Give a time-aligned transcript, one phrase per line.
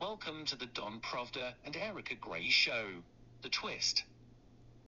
[0.00, 2.86] Welcome to the Don Pravda and Erica Gray Show.
[3.42, 4.04] The Twist.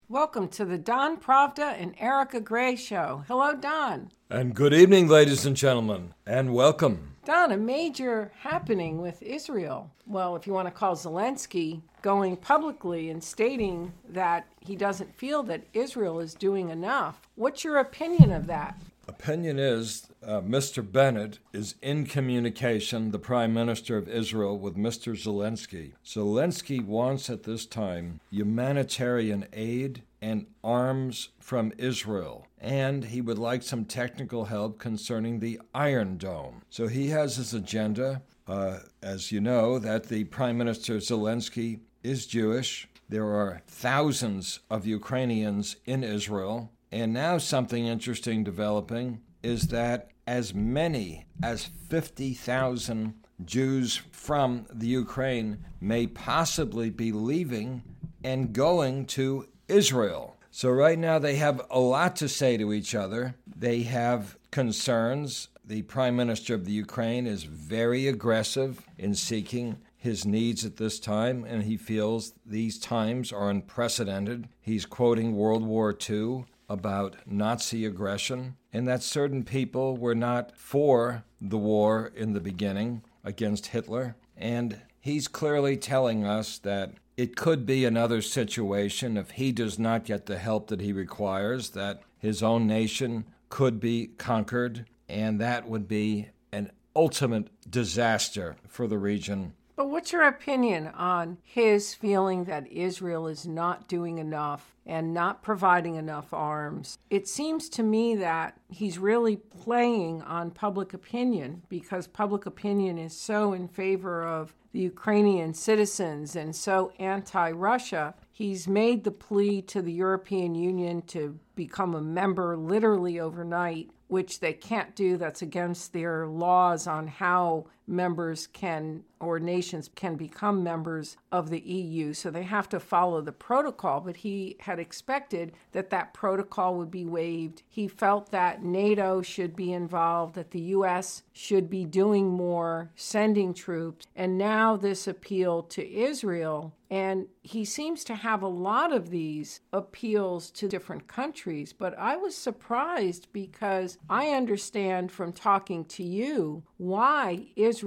[0.09, 3.25] Welcome to the Don Pravda and Erica Gray Show.
[3.27, 4.13] Hello, Don.
[4.31, 7.17] And good evening, ladies and gentlemen, and welcome.
[7.25, 9.91] Don, a major happening with Israel.
[10.07, 15.43] Well, if you want to call Zelensky going publicly and stating that he doesn't feel
[15.45, 17.29] that Israel is doing enough.
[17.35, 18.81] What's your opinion of that?
[19.11, 20.89] Opinion is uh, Mr.
[20.89, 25.21] Bennett is in communication, the Prime Minister of Israel, with Mr.
[25.21, 25.95] Zelensky.
[26.07, 32.47] Zelensky wants at this time humanitarian aid and arms from Israel.
[32.61, 36.63] And he would like some technical help concerning the Iron Dome.
[36.71, 38.23] So he has his agenda.
[38.47, 42.87] Uh, as you know, that the Prime Minister Zelensky is Jewish.
[43.09, 46.71] There are thousands of Ukrainians in Israel.
[46.93, 55.65] And now, something interesting developing is that as many as 50,000 Jews from the Ukraine
[55.81, 57.83] may possibly be leaving
[58.25, 60.37] and going to Israel.
[60.51, 63.37] So, right now, they have a lot to say to each other.
[63.47, 65.49] They have concerns.
[65.65, 70.99] The Prime Minister of the Ukraine is very aggressive in seeking his needs at this
[70.99, 74.49] time, and he feels these times are unprecedented.
[74.61, 81.25] He's quoting World War II about Nazi aggression and that certain people were not for
[81.41, 84.15] the war in the beginning against Hitler.
[84.37, 90.05] And he's clearly telling us that it could be another situation if he does not
[90.05, 95.69] get the help that he requires, that his own nation could be conquered, and that
[95.69, 102.45] would be an ultimate disaster for the region but what's your opinion on his feeling
[102.45, 106.99] that Israel is not doing enough and not providing enough arms?
[107.09, 113.17] It seems to me that he's really playing on public opinion because public opinion is
[113.17, 118.15] so in favor of the Ukrainian citizens and so anti Russia.
[118.31, 124.41] He's made the plea to the European Union to become a member literally overnight which
[124.41, 125.17] they can't do.
[125.17, 131.61] That's against their laws on how members can or nations can become members of the
[131.61, 132.15] EU.
[132.15, 134.01] So they have to follow the protocol.
[134.01, 137.63] But he had expected that that protocol would be waived.
[137.69, 143.53] He felt that NATO should be involved, that the US should be doing more, sending
[143.53, 144.07] troops.
[144.17, 149.61] And now this appeal to Israel and he seems to have a lot of these
[149.73, 151.73] appeals to different countries.
[151.73, 157.80] But I was surprised because I understand from talking to you why Israel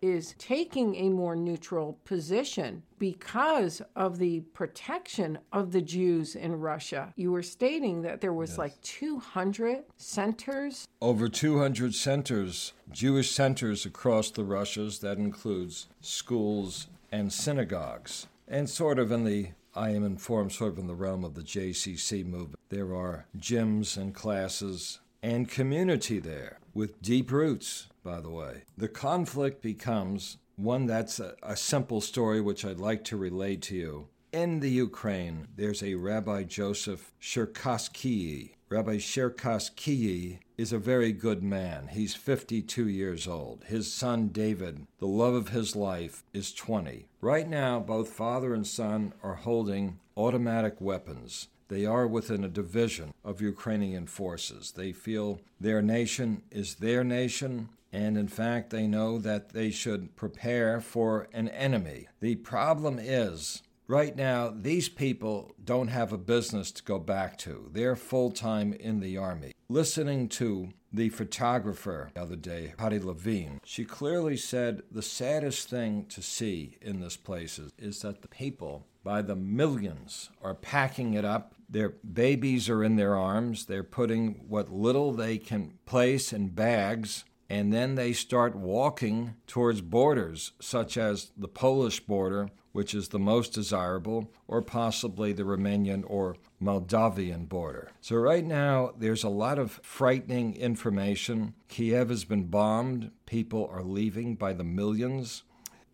[0.00, 7.12] is taking a more neutral position because of the protection of the Jews in Russia.
[7.16, 8.58] You were stating that there was yes.
[8.58, 10.86] like 200 centers.
[11.00, 15.00] Over 200 centers, Jewish centers across the Russias.
[15.00, 18.26] That includes schools and synagogues.
[18.46, 21.42] And sort of in the, I am informed, sort of in the realm of the
[21.42, 28.30] JCC movement, there are gyms and classes and community there with deep roots, by the
[28.30, 28.62] way.
[28.76, 33.76] The conflict becomes one that's a, a simple story which I'd like to relate to
[33.76, 34.08] you.
[34.32, 38.52] In the Ukraine, there's a Rabbi Joseph Cherkassky.
[38.70, 41.88] Rabbi Cherkassky is a very good man.
[41.88, 43.64] He's 52 years old.
[43.66, 47.08] His son David, the love of his life, is 20.
[47.20, 51.48] Right now, both father and son are holding automatic weapons.
[51.68, 54.72] They are within a division of Ukrainian forces.
[54.72, 60.16] They feel their nation is their nation, and in fact, they know that they should
[60.16, 62.08] prepare for an enemy.
[62.20, 67.68] The problem is Right now, these people don't have a business to go back to.
[67.72, 69.52] They're full time in the Army.
[69.68, 76.06] Listening to the photographer the other day, Patty Levine, she clearly said the saddest thing
[76.06, 81.14] to see in this place is, is that the people, by the millions, are packing
[81.14, 81.54] it up.
[81.68, 83.66] Their babies are in their arms.
[83.66, 89.82] They're putting what little they can place in bags and then they start walking towards
[89.82, 96.02] borders such as the Polish border which is the most desirable, or possibly the Romanian
[96.06, 97.90] or Moldavian border.
[98.00, 101.52] So, right now, there's a lot of frightening information.
[101.68, 105.42] Kiev has been bombed, people are leaving by the millions.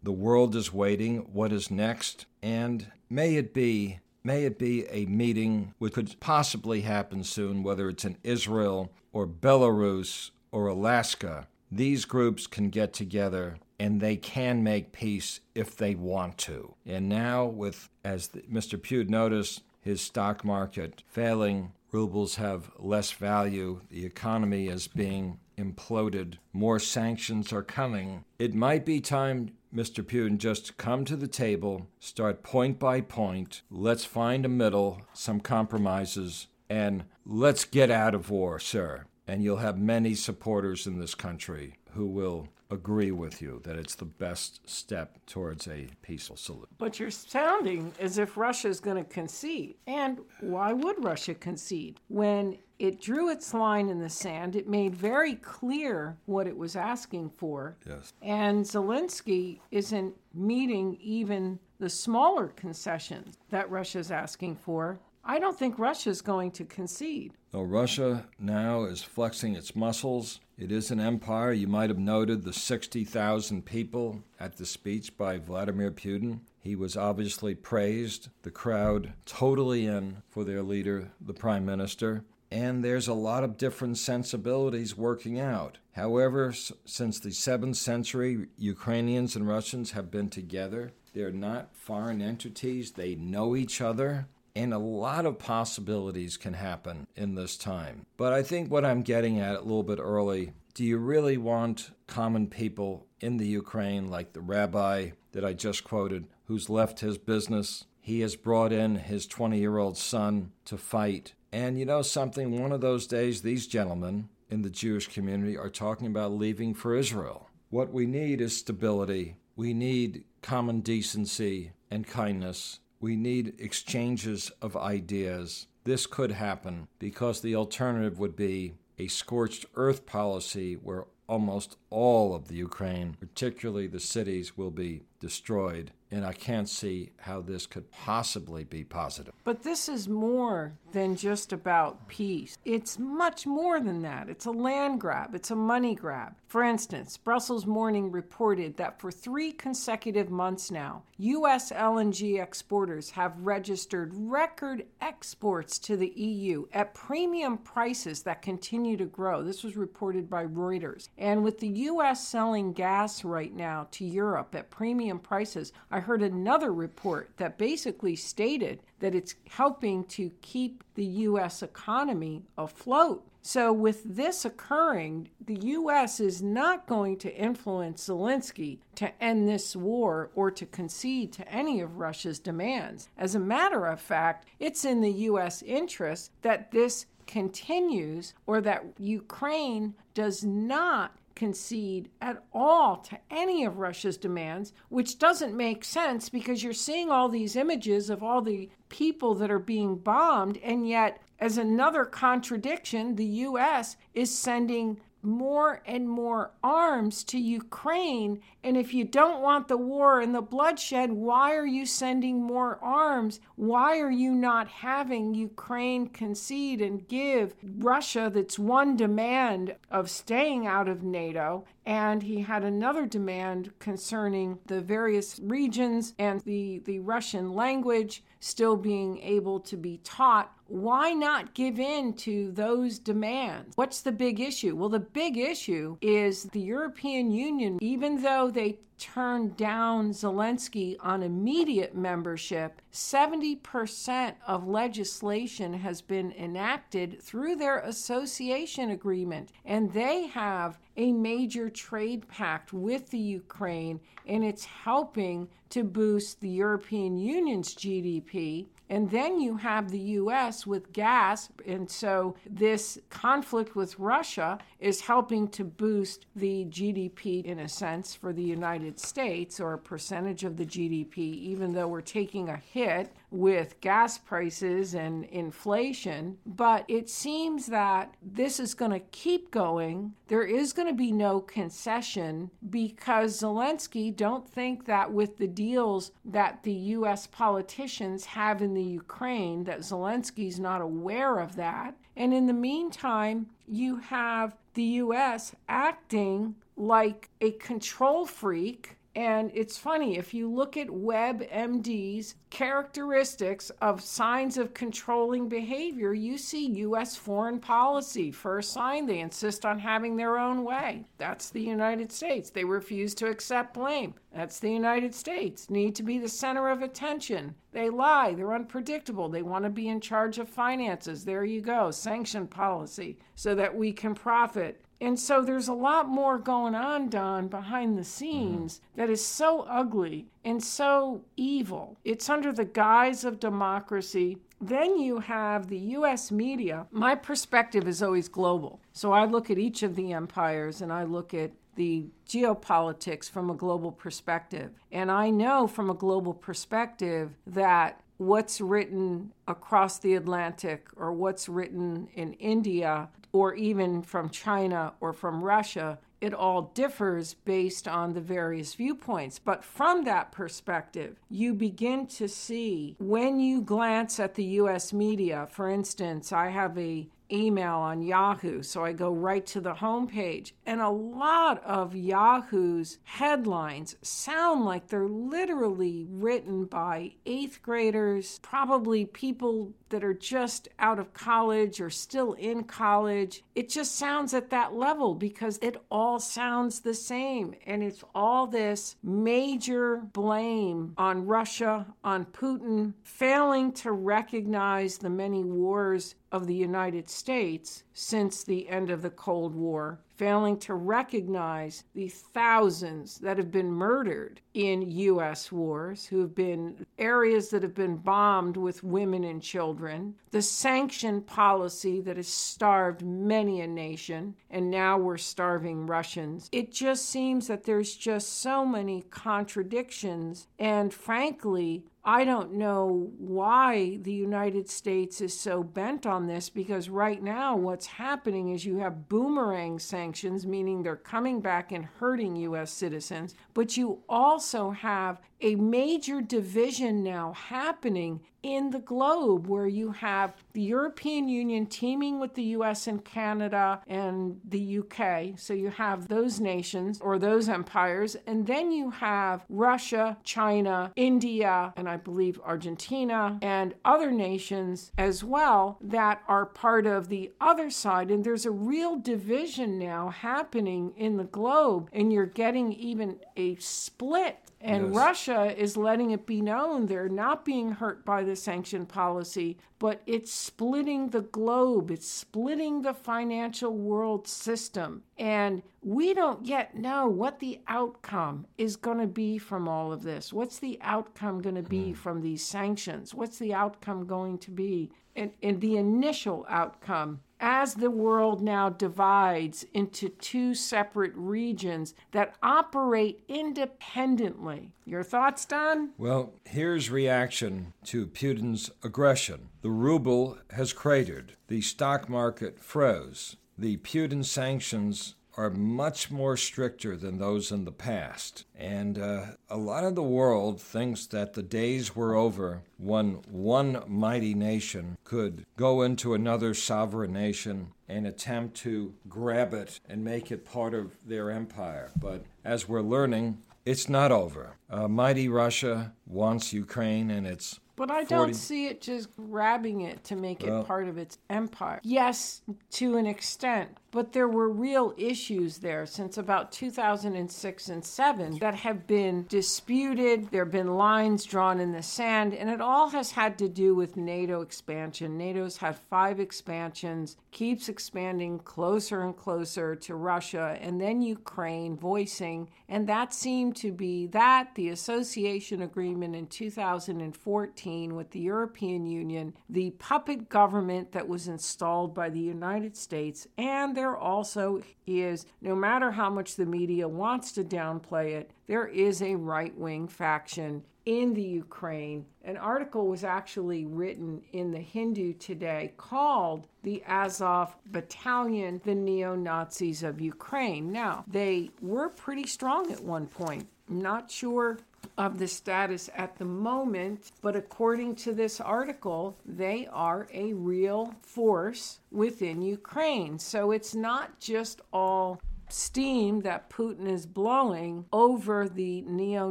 [0.04, 1.26] The world is waiting.
[1.32, 2.26] What is next?
[2.42, 7.88] And may it be May it be a meeting which could possibly happen soon, whether
[7.88, 11.46] it's in Israel or Belarus or Alaska.
[11.70, 16.74] These groups can get together and they can make peace if they want to.
[16.86, 18.80] And now, with, as Mr.
[18.80, 26.34] Pugh noticed, his stock market failing, rubles have less value, the economy is being imploded,
[26.52, 28.24] more sanctions are coming.
[28.38, 30.02] It might be time Mr.
[30.02, 35.40] Putin just come to the table, start point by point, let's find a middle, some
[35.40, 39.04] compromises, and let's get out of war, sir.
[39.28, 43.94] And you'll have many supporters in this country who will agree with you that it's
[43.94, 46.68] the best step towards a peaceful solution.
[46.78, 49.76] But you're sounding as if Russia is going to concede.
[49.86, 52.00] And why would Russia concede?
[52.08, 56.76] When it drew its line in the sand, it made very clear what it was
[56.76, 57.76] asking for.
[57.86, 58.12] Yes.
[58.22, 64.98] And Zelensky isn't meeting even the smaller concessions that Russia's asking for.
[65.30, 67.34] I don't think Russia's going to concede.
[67.52, 70.40] Well, Russia now is flexing its muscles.
[70.56, 71.52] It is an empire.
[71.52, 76.40] You might have noted the 60,000 people at the speech by Vladimir Putin.
[76.58, 82.24] He was obviously praised, the crowd totally in for their leader, the prime minister.
[82.50, 85.76] And there's a lot of different sensibilities working out.
[85.92, 86.54] However,
[86.86, 90.92] since the 7th century, Ukrainians and Russians have been together.
[91.12, 97.06] They're not foreign entities, they know each other and a lot of possibilities can happen
[97.14, 98.06] in this time.
[98.16, 101.90] But I think what I'm getting at a little bit early do you really want
[102.06, 107.18] common people in the Ukraine, like the rabbi that I just quoted, who's left his
[107.18, 107.84] business?
[108.00, 111.34] He has brought in his 20 year old son to fight.
[111.50, 112.60] And you know something?
[112.60, 116.94] One of those days, these gentlemen in the Jewish community are talking about leaving for
[116.94, 117.48] Israel.
[117.70, 119.36] What we need is stability.
[119.56, 125.66] We need common decency and kindness we need exchanges of ideas.
[125.84, 132.34] This could happen because the alternative would be a scorched earth policy where almost all
[132.34, 135.92] of the Ukraine, particularly the cities, will be destroyed.
[136.10, 139.34] And I can't see how this could possibly be positive.
[139.44, 142.56] But this is more than just about peace.
[142.64, 144.28] It's much more than that.
[144.28, 146.34] It's a land grab, it's a money grab.
[146.46, 151.70] For instance, Brussels Morning reported that for three consecutive months now, U.S.
[151.70, 159.04] LNG exporters have registered record exports to the EU at premium prices that continue to
[159.04, 159.42] grow.
[159.42, 161.10] This was reported by Reuters.
[161.18, 162.26] And with the U.S.
[162.26, 168.14] selling gas right now to Europe at premium prices, I heard another report that basically
[168.14, 171.60] stated that it's helping to keep the U.S.
[171.60, 173.26] economy afloat.
[173.42, 176.20] So, with this occurring, the U.S.
[176.20, 181.80] is not going to influence Zelensky to end this war or to concede to any
[181.80, 183.08] of Russia's demands.
[183.18, 185.62] As a matter of fact, it's in the U.S.
[185.62, 193.78] interest that this continues or that Ukraine does not concede at all to any of
[193.78, 198.68] Russia's demands, which doesn't make sense because you're seeing all these images of all the
[198.88, 203.96] people that are being bombed, and yet, as another contradiction, the U.S.
[204.14, 204.98] is sending
[205.28, 208.40] more and more arms to Ukraine.
[208.64, 212.78] And if you don't want the war and the bloodshed, why are you sending more
[212.82, 213.40] arms?
[213.56, 220.66] Why are you not having Ukraine concede and give Russia that's one demand of staying
[220.66, 221.64] out of NATO?
[221.84, 228.76] And he had another demand concerning the various regions and the, the Russian language still
[228.76, 233.74] being able to be taught why not give in to those demands?
[233.76, 234.76] What's the big issue?
[234.76, 241.22] Well, the big issue is the European Union, even though they turned down Zelensky on
[241.22, 249.52] immediate membership, 70% of legislation has been enacted through their association agreement.
[249.64, 256.40] And they have a major trade pact with the Ukraine, and it's helping to boost
[256.40, 258.66] the European Union's GDP.
[258.90, 261.50] And then you have the US with gas.
[261.66, 268.14] And so this conflict with Russia is helping to boost the GDP, in a sense,
[268.14, 272.56] for the United States or a percentage of the GDP, even though we're taking a
[272.56, 276.38] hit with gas prices and inflation.
[276.46, 280.14] But it seems that this is going to keep going.
[280.28, 286.12] There is going to be no concession because Zelensky don't think that with the deals
[286.24, 291.94] that the US politicians have in the Ukraine that Zelensky's not aware of that.
[292.16, 299.76] And in the meantime, you have the US acting like a control freak and it's
[299.76, 307.16] funny, if you look at WebMD's characteristics of signs of controlling behavior, you see U.S.
[307.16, 308.30] foreign policy.
[308.30, 311.04] First sign, they insist on having their own way.
[311.16, 312.50] That's the United States.
[312.50, 314.14] They refuse to accept blame.
[314.32, 315.68] That's the United States.
[315.68, 317.54] Need to be the center of attention.
[317.72, 318.34] They lie.
[318.34, 319.28] They're unpredictable.
[319.28, 321.24] They want to be in charge of finances.
[321.24, 321.90] There you go.
[321.90, 327.08] Sanction policy so that we can profit And so there's a lot more going on,
[327.08, 329.00] Don, behind the scenes mm-hmm.
[329.00, 331.96] that is so ugly and so evil.
[332.04, 334.38] It's under the guise of democracy.
[334.60, 336.86] Then you have the US media.
[336.90, 338.80] My perspective is always global.
[338.92, 343.50] So I look at each of the empires and I look at the geopolitics from
[343.50, 344.72] a global perspective.
[344.90, 351.48] And I know from a global perspective that what's written across the Atlantic or what's
[351.48, 358.12] written in India or even from China or from Russia, it all differs based on
[358.12, 359.38] the various viewpoints.
[359.38, 365.46] But from that perspective, you begin to see when you glance at the US media,
[365.50, 368.62] for instance, I have a email on Yahoo.
[368.62, 370.52] So I go right to the homepage.
[370.66, 379.04] And a lot of Yahoo's headlines sound like they're literally written by eighth graders, probably
[379.04, 383.42] people that are just out of college or still in college.
[383.54, 387.54] It just sounds at that level because it all sounds the same.
[387.66, 395.44] And it's all this major blame on Russia, on Putin, failing to recognize the many
[395.44, 401.84] wars of the United States since the end of the Cold War, failing to recognize
[401.94, 405.52] the thousands that have been murdered in U.S.
[405.52, 411.22] wars, who have been areas that have been bombed with women and children, the sanction
[411.22, 416.48] policy that has starved many a nation, and now we're starving Russians.
[416.50, 423.98] It just seems that there's just so many contradictions, and frankly, I don't know why
[424.00, 428.78] the United States is so bent on this because right now what's happening is you
[428.78, 432.70] have boomerang sanctions, meaning they're coming back and hurting U.S.
[432.70, 439.90] citizens, but you also have a major division now happening in the globe where you
[439.90, 445.38] have the European Union teaming with the US and Canada and the UK.
[445.38, 448.16] So you have those nations or those empires.
[448.26, 455.24] And then you have Russia, China, India, and I believe Argentina and other nations as
[455.24, 458.10] well that are part of the other side.
[458.10, 461.88] And there's a real division now happening in the globe.
[461.92, 464.96] And you're getting even a split and yes.
[464.96, 470.02] Russia is letting it be known they're not being hurt by the sanction policy, but
[470.06, 475.02] it's splitting the globe, it's splitting the financial world system.
[475.18, 480.02] And we don't yet know what the outcome is going to be from all of
[480.02, 480.32] this.
[480.32, 481.96] What's the outcome going to be mm.
[481.96, 483.14] from these sanctions?
[483.14, 484.92] What's the outcome going to be?
[485.16, 492.34] And, and the initial outcome as the world now divides into two separate regions that
[492.42, 494.72] operate independently.
[494.84, 495.90] Your thoughts, Don?
[495.98, 499.48] Well, here's reaction to Putin's aggression.
[499.62, 501.36] The ruble has cratered.
[501.48, 503.36] The stock market froze.
[503.56, 508.44] The Putin sanctions are much more stricter than those in the past.
[508.56, 513.84] And uh, a lot of the world thinks that the days were over when one
[513.86, 520.32] mighty nation could go into another sovereign nation and attempt to grab it and make
[520.32, 521.92] it part of their empire.
[521.96, 524.56] But as we're learning, it's not over.
[524.68, 528.08] Uh, mighty Russia wants Ukraine and its but I 40.
[528.08, 531.78] don't see it just grabbing it to make well, it part of its empire.
[531.84, 532.42] Yes,
[532.72, 538.54] to an extent, but there were real issues there since about 2006 and 7 that
[538.54, 540.30] have been disputed.
[540.30, 543.74] There have been lines drawn in the sand, and it all has had to do
[543.74, 545.16] with NATO expansion.
[545.16, 552.48] NATO's had five expansions, keeps expanding closer and closer to Russia, and then Ukraine voicing,
[552.68, 559.34] and that seemed to be that, the association agreement in 2014 with the European Union,
[559.48, 565.54] the puppet government that was installed by the United States, and there also is, no
[565.54, 570.64] matter how much the media wants to downplay it, there is a right wing faction
[570.84, 572.04] in the Ukraine.
[572.24, 579.14] An article was actually written in the Hindu today called the Azov Battalion, the Neo
[579.14, 580.72] Nazis of Ukraine.
[580.72, 583.46] Now, they were pretty strong at one point.
[583.68, 584.58] not sure
[584.96, 590.94] of the status at the moment, but according to this article, they are a real
[591.02, 593.18] force within Ukraine.
[593.18, 599.30] So it's not just all steam that Putin is blowing over the neo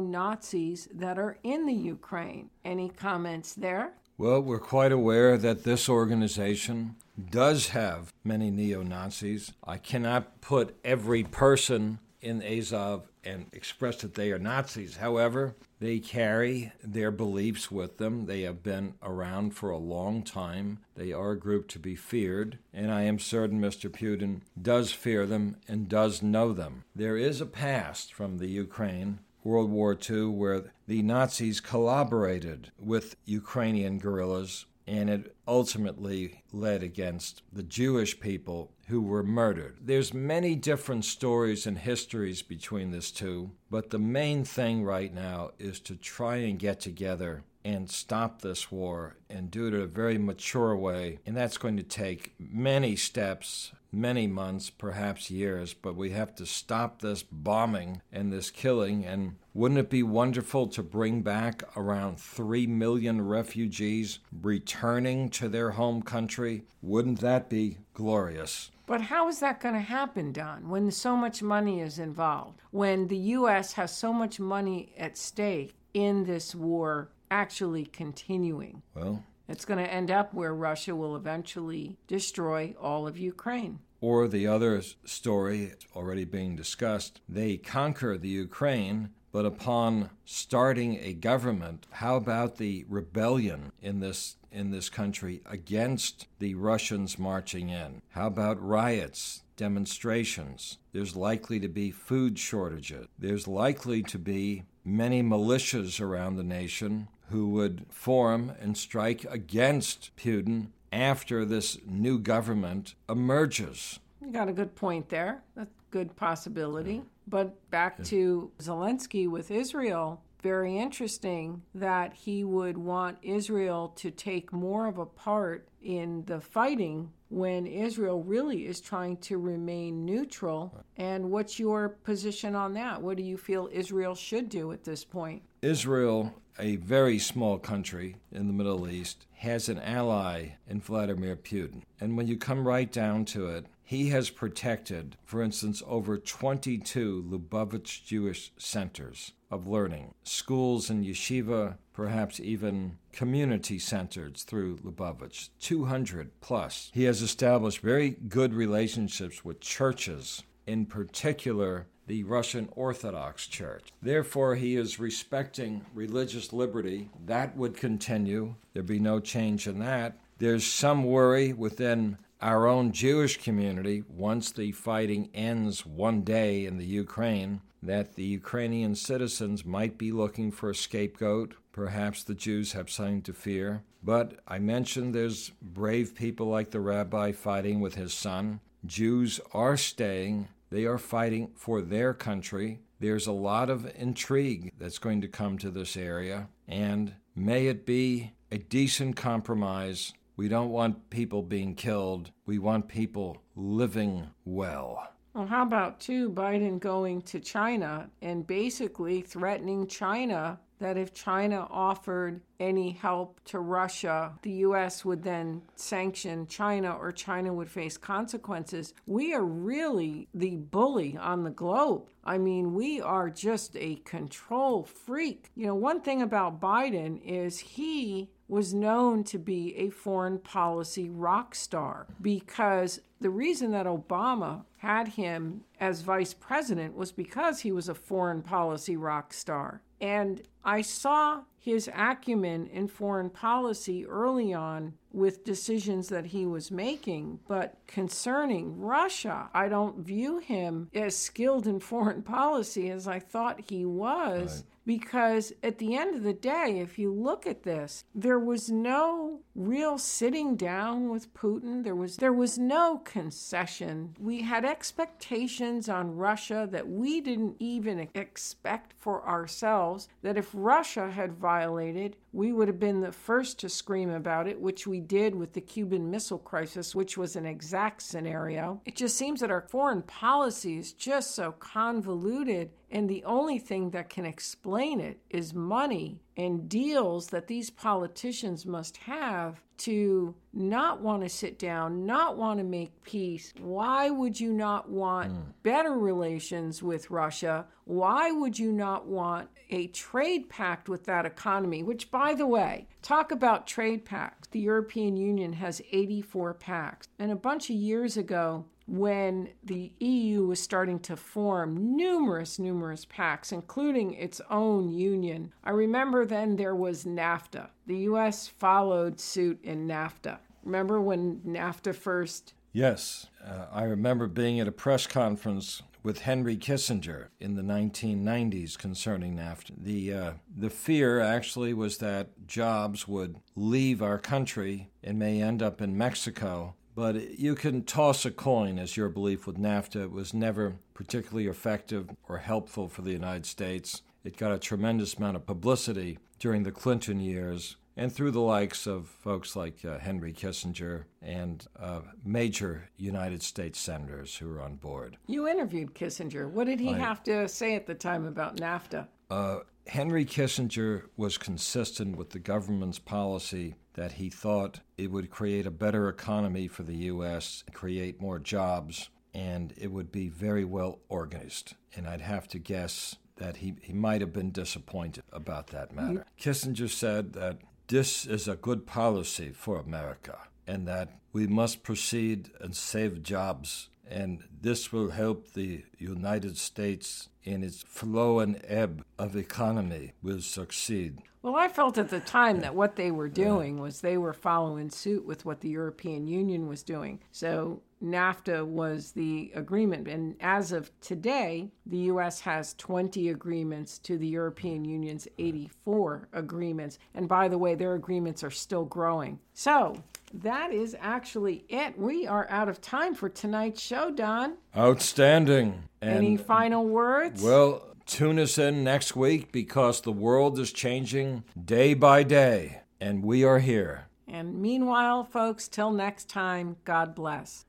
[0.00, 2.50] Nazis that are in the Ukraine.
[2.64, 3.92] Any comments there?
[4.16, 6.96] Well, we're quite aware that this organization
[7.30, 9.52] does have many neo Nazis.
[9.62, 14.96] I cannot put every person in Azov and express that they are Nazis.
[14.96, 18.26] However, they carry their beliefs with them.
[18.26, 20.78] They have been around for a long time.
[20.96, 23.90] They are a group to be feared, and I am certain Mr.
[23.90, 26.84] Putin does fear them and does know them.
[26.96, 33.16] There is a past from the Ukraine World War II where the Nazis collaborated with
[33.24, 39.76] Ukrainian guerrillas and it ultimately led against the Jewish people who were murdered.
[39.82, 45.50] There's many different stories and histories between these two, but the main thing right now
[45.58, 49.86] is to try and get together and stop this war and do it in a
[49.86, 51.18] very mature way.
[51.26, 56.46] And that's going to take many steps, many months, perhaps years, but we have to
[56.46, 59.04] stop this bombing and this killing.
[59.04, 65.72] And wouldn't it be wonderful to bring back around 3 million refugees returning to their
[65.72, 66.64] home country?
[66.80, 68.70] Wouldn't that be glorious?
[68.86, 72.60] But how is that going to happen, Don, when so much money is involved?
[72.70, 73.74] When the U.S.
[73.74, 78.82] has so much money at stake in this war actually continuing?
[78.94, 83.80] Well, it's going to end up where Russia will eventually destroy all of Ukraine.
[84.00, 91.14] Or the other story already being discussed they conquer the Ukraine, but upon starting a
[91.14, 98.00] government, how about the rebellion in this in this country against the Russians marching in?
[98.10, 100.78] How about riots, demonstrations?
[100.92, 103.08] There's likely to be food shortages.
[103.18, 110.14] There's likely to be many militias around the nation who would form and strike against
[110.16, 113.98] Putin after this new government emerges.
[114.20, 115.42] You got a good point there.
[115.54, 117.02] That's a good possibility.
[117.26, 124.52] But back to Zelensky with Israel, very interesting that he would want Israel to take
[124.52, 130.74] more of a part in the fighting when Israel really is trying to remain neutral.
[130.96, 133.00] And what's your position on that?
[133.02, 135.42] What do you feel Israel should do at this point?
[135.62, 141.82] Israel a very small country in the Middle East, has an ally in Vladimir Putin.
[142.00, 147.24] And when you come right down to it, he has protected, for instance, over 22
[147.26, 156.38] Lubavitch Jewish centers of learning, schools and yeshiva, perhaps even community centers through Lubavitch, 200
[156.40, 156.90] plus.
[156.92, 163.92] He has established very good relationships with churches, in particular the Russian Orthodox Church.
[164.02, 167.10] Therefore, he is respecting religious liberty.
[167.26, 168.56] That would continue.
[168.72, 170.18] There'd be no change in that.
[170.38, 176.78] There's some worry within our own Jewish community once the fighting ends one day in
[176.78, 181.54] the Ukraine that the Ukrainian citizens might be looking for a scapegoat.
[181.72, 183.82] Perhaps the Jews have something to fear.
[184.02, 188.60] But I mentioned there's brave people like the rabbi fighting with his son.
[188.86, 192.80] Jews are staying they are fighting for their country.
[193.00, 197.86] There's a lot of intrigue that's going to come to this area, and may it
[197.86, 200.12] be a decent compromise.
[200.36, 205.08] We don't want people being killed, we want people living well.
[205.34, 211.66] Well, how about, too, Biden going to China and basically threatening China that if China
[211.70, 215.04] offered any help to Russia, the U.S.
[215.04, 218.94] would then sanction China or China would face consequences.
[219.06, 222.08] We are really the bully on the globe.
[222.24, 225.50] I mean, we are just a control freak.
[225.54, 231.10] You know, one thing about Biden is he was known to be a foreign policy
[231.10, 237.72] rock star because the reason that Obama had him as vice president was because he
[237.72, 239.82] was a foreign policy rock star.
[240.00, 246.70] And I saw his acumen in foreign policy early on with decisions that he was
[246.70, 247.40] making.
[247.48, 253.68] But concerning Russia, I don't view him as skilled in foreign policy as I thought
[253.68, 254.56] he was.
[254.56, 254.64] Right.
[254.88, 259.40] Because at the end of the day, if you look at this, there was no
[259.54, 261.84] real sitting down with Putin.
[261.84, 264.16] There was there was no concession.
[264.18, 270.08] We had expectations on Russia that we didn't even expect for ourselves.
[270.22, 274.60] That if Russia had violated, we would have been the first to scream about it,
[274.60, 278.80] which we did with the Cuban Missile Crisis, which was an exact scenario.
[278.84, 283.90] It just seems that our foreign policy is just so convoluted and the only thing
[283.90, 291.00] that can explain it is money and deals that these politicians must have to not
[291.00, 293.52] want to sit down, not want to make peace.
[293.60, 295.42] Why would you not want mm.
[295.64, 297.66] better relations with Russia?
[297.84, 301.82] Why would you not want a trade pact with that economy?
[301.82, 304.48] Which, by the way, talk about trade pacts.
[304.48, 307.08] The European Union has 84 pacts.
[307.18, 313.04] And a bunch of years ago, when the EU was starting to form numerous, numerous
[313.04, 315.52] pacts, including its own union.
[315.62, 317.68] I remember then there was NAFTA.
[317.86, 320.38] The US followed suit in NAFTA.
[320.64, 322.54] Remember when NAFTA first?
[322.72, 323.26] Yes.
[323.44, 329.36] Uh, I remember being at a press conference with Henry Kissinger in the 1990s concerning
[329.36, 329.72] NAFTA.
[329.76, 335.62] The, uh, the fear actually was that jobs would leave our country and may end
[335.62, 336.74] up in Mexico.
[336.98, 340.02] But you can toss a coin as your belief with NAFTA.
[340.02, 344.02] It was never particularly effective or helpful for the United States.
[344.24, 348.88] It got a tremendous amount of publicity during the Clinton years and through the likes
[348.88, 354.74] of folks like uh, Henry Kissinger and uh, major United States senators who were on
[354.74, 355.18] board.
[355.28, 356.50] You interviewed Kissinger.
[356.50, 359.06] What did he I, have to say at the time about NAFTA?
[359.30, 365.66] Uh, Henry Kissinger was consistent with the government's policy that he thought it would create
[365.66, 371.00] a better economy for the U.S., create more jobs, and it would be very well
[371.08, 371.74] organized.
[371.96, 376.24] And I'd have to guess that he, he might have been disappointed about that matter.
[376.40, 376.48] Mm-hmm.
[376.48, 377.58] Kissinger said that
[377.88, 383.88] this is a good policy for America and that we must proceed and save jobs.
[384.08, 390.40] And this will help the United States in its flow and ebb of economy will
[390.40, 391.22] succeed.
[391.42, 394.90] Well, I felt at the time that what they were doing was they were following
[394.90, 397.20] suit with what the European Union was doing.
[397.30, 400.08] So NAFTA was the agreement.
[400.08, 402.40] And as of today, the U.S.
[402.40, 406.98] has 20 agreements to the European Union's 84 agreements.
[407.14, 409.38] And by the way, their agreements are still growing.
[409.54, 410.02] So
[410.34, 411.98] that is actually it.
[411.98, 414.54] We are out of time for tonight's show, Don.
[414.76, 415.87] Outstanding.
[416.00, 417.42] And Any final words?
[417.42, 423.24] Well, tune us in next week because the world is changing day by day, and
[423.24, 424.06] we are here.
[424.26, 427.64] And meanwhile, folks, till next time, God bless.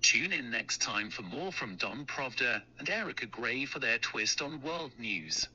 [0.00, 4.42] Tune in next time for more from Don Pravda and Erica Gray for their twist
[4.42, 5.48] on world news.